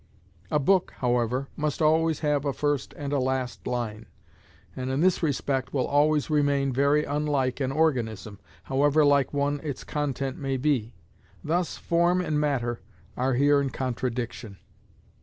[0.49, 4.07] A book, however, must always have a first and a last line,
[4.75, 9.83] and in this respect will always remain very unlike an organism, however like one its
[9.83, 10.95] content may be:
[11.43, 12.81] thus form and matter
[13.15, 14.57] are here in contradiction.